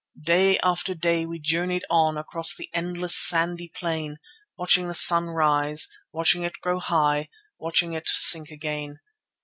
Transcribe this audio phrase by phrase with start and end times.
[0.23, 4.17] Day after day we journeyed on across the endless, sandy plain,
[4.57, 8.99] watching the sun rise, watching it grow high, watching it sink again.